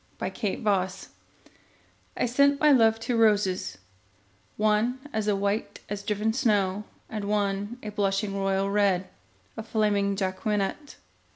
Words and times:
The 0.17 0.29
White 0.55 0.59
Flag 0.63 0.91
I 2.17 2.25
sent 2.25 2.59
my 2.59 2.71
love 2.71 2.99
two 2.99 3.15
roses, 3.15 3.77
one 4.57 4.97
As 5.13 5.31
white 5.31 5.79
as 5.89 6.01
driven 6.01 6.33
snow, 6.33 6.85
And 7.07 7.25
one 7.25 7.77
a 7.83 7.89
blushing 7.91 8.35
royal 8.35 8.67
red, 8.71 9.09
A 9.55 9.61
flaming 9.61 10.15
Jacqueminot. 10.15 10.95